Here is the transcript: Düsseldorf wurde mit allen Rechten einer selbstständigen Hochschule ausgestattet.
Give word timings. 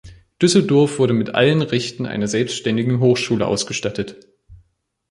Düsseldorf 0.41 0.97
wurde 0.97 1.13
mit 1.13 1.35
allen 1.35 1.61
Rechten 1.61 2.07
einer 2.07 2.27
selbstständigen 2.27 3.01
Hochschule 3.01 3.45
ausgestattet. 3.45 4.15